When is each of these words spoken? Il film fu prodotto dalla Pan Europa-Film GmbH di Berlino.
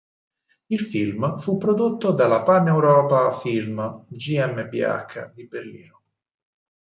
Il 0.65 0.79
film 0.79 1.37
fu 1.37 1.59
prodotto 1.59 2.11
dalla 2.11 2.41
Pan 2.41 2.65
Europa-Film 2.67 4.05
GmbH 4.07 5.31
di 5.35 5.45
Berlino. 5.45 6.01